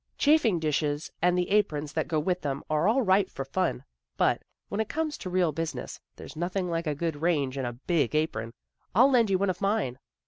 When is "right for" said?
3.03-3.45